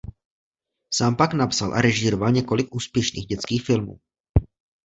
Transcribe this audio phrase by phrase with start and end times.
[0.93, 3.99] Sám pak napsal a režíroval několik úspěšných dětských filmů.